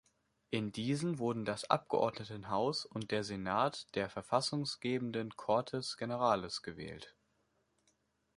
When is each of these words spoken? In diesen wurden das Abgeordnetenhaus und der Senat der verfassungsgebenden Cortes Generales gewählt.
In 0.49 0.71
diesen 0.71 1.19
wurden 1.19 1.45
das 1.45 1.69
Abgeordnetenhaus 1.69 2.87
und 2.87 3.11
der 3.11 3.23
Senat 3.23 3.93
der 3.93 4.09
verfassungsgebenden 4.09 5.37
Cortes 5.37 5.95
Generales 5.95 6.63
gewählt. 6.63 7.15